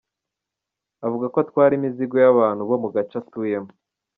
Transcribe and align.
Avuga 1.05 1.25
ko 1.31 1.37
atwara 1.43 1.71
imizigo 1.75 2.15
y’abantu 2.23 2.61
bo 2.69 2.77
mu 2.83 2.89
gace 2.95 3.13
atuyemo. 3.21 3.71